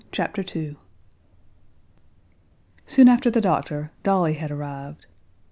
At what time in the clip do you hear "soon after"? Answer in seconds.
2.87-3.29